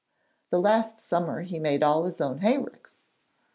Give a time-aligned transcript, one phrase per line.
[0.49, 3.05] The last summer he made all his own hay ricks.